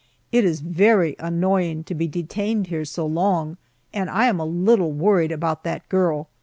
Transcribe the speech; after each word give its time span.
It 0.31 0.45
is 0.45 0.61
very 0.61 1.15
annoying 1.19 1.83
to 1.83 1.93
be 1.93 2.07
detained 2.07 2.65
here 2.65 2.85
so 2.85 3.05
long, 3.05 3.57
and 3.93 4.09
I 4.09 4.25
am 4.25 4.39
a 4.39 4.45
little 4.45 4.91
worried 4.91 5.31
about 5.31 5.63
that 5.65 5.87
girl. 5.89 6.27